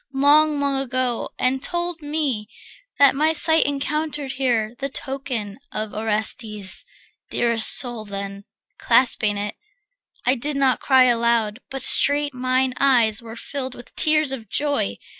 long, 0.15 0.59
long 0.59 0.81
ago, 0.81 1.29
And 1.37 1.61
told 1.61 2.01
me 2.01 2.49
that 2.97 3.13
my 3.15 3.33
sight 3.33 3.67
encountered 3.67 4.31
here 4.31 4.73
The 4.79 4.89
token 4.89 5.59
of 5.71 5.93
Orestes, 5.93 6.83
dearest 7.29 7.69
soul 7.77 8.03
Then, 8.05 8.41
clasping 8.79 9.37
it, 9.37 9.57
I 10.25 10.33
did 10.33 10.55
not 10.55 10.79
cry 10.79 11.03
aloud, 11.03 11.59
But 11.69 11.83
straight 11.83 12.33
mine 12.33 12.73
eyes 12.79 13.21
were 13.21 13.35
filled 13.35 13.75
with 13.75 13.93
tears 13.95 14.31
of 14.31 14.49
joy. 14.49 14.97